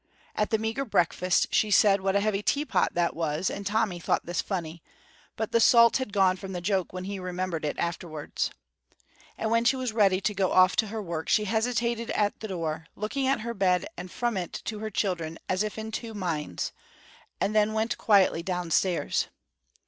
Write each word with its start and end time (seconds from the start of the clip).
At 0.33 0.49
the 0.49 0.57
meagre 0.57 0.85
breakfast 0.85 1.53
she 1.53 1.69
said 1.69 2.01
what 2.01 2.15
a 2.15 2.21
heavy 2.21 2.41
teapot 2.41 2.95
that 2.95 3.15
was, 3.15 3.51
and 3.51 3.67
Tommy 3.67 3.99
thought 3.99 4.25
this 4.25 4.41
funny, 4.41 4.81
but 5.35 5.51
the 5.51 5.59
salt 5.59 5.97
had 5.97 6.11
gone 6.11 6.37
from 6.37 6.53
the 6.53 6.59
joke 6.59 6.91
when 6.91 7.03
he 7.03 7.19
remembered 7.19 7.63
it 7.63 7.77
afterwards. 7.77 8.49
And 9.37 9.51
when 9.51 9.63
she 9.63 9.75
was 9.75 9.93
ready 9.93 10.19
to 10.19 10.33
go 10.33 10.53
off 10.53 10.75
to 10.77 10.87
her 10.87 11.03
work 11.03 11.29
she 11.29 11.45
hesitated 11.45 12.09
at 12.15 12.39
the 12.39 12.47
door, 12.47 12.87
looking 12.95 13.27
at 13.27 13.41
her 13.41 13.53
bed 13.53 13.85
and 13.95 14.09
from 14.11 14.37
it 14.37 14.53
to 14.65 14.79
her 14.79 14.89
children 14.89 15.37
as 15.47 15.61
if 15.61 15.77
in 15.77 15.91
two 15.91 16.15
minds, 16.15 16.71
and 17.39 17.53
then 17.55 17.73
went 17.73 17.99
quietly 17.99 18.41
downstairs. 18.41 19.27